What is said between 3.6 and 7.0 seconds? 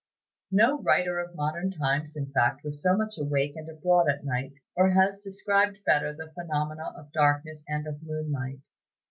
abroad at night, or has described better the phenomena